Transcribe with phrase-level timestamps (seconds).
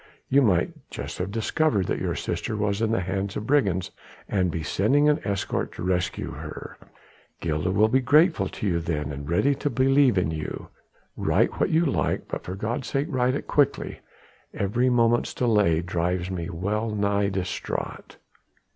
[0.29, 3.91] You might just have discovered that your sister was in the hands of brigands,
[4.27, 6.79] and be sending an escort to rescue her;
[7.39, 10.69] Gilda will be grateful to you then and ready to believe in you.
[11.15, 13.99] Write what you like, but for God's sake write quickly.
[14.55, 18.17] Every moment's delay drives me well nigh distraught."